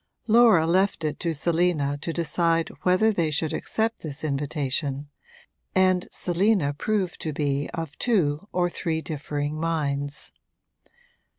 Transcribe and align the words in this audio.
Laura 0.25 0.65
left 0.65 1.03
it 1.03 1.19
to 1.19 1.31
Selina 1.31 1.95
to 1.95 2.11
decide 2.11 2.69
whether 2.81 3.13
they 3.13 3.29
should 3.29 3.53
accept 3.53 3.99
this 4.01 4.23
invitation, 4.23 5.09
and 5.75 6.07
Selina 6.09 6.73
proved 6.73 7.21
to 7.21 7.31
be 7.31 7.69
of 7.75 7.95
two 7.99 8.47
or 8.51 8.67
three 8.67 8.99
differing 9.03 9.59
minds. 9.59 10.31